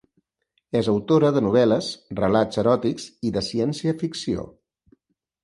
És 0.79 0.87
autora 0.93 1.29
de 1.35 1.43
novel·les, 1.47 1.89
relats 2.21 2.61
eròtics 2.63 3.07
i 3.31 3.35
de 3.37 3.45
ciència-ficció. 3.51 4.49